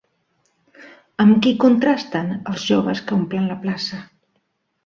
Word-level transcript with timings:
Amb 1.25 1.37
qui 1.45 1.53
contrasten 1.65 2.33
els 2.53 2.65
joves 2.73 3.05
que 3.11 3.19
omplen 3.19 3.49
la 3.55 3.63
plaça? 3.67 4.01